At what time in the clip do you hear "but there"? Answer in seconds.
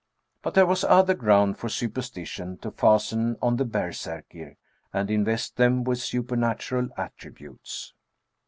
0.41-0.65